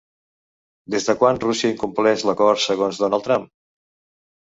Des 0.95 1.05
de 1.09 1.15
quan 1.19 1.41
Rússia 1.45 1.71
incompleix 1.75 2.27
l'acord 2.31 2.67
segons 2.67 3.07
Donald 3.07 3.31
Trump? 3.33 3.51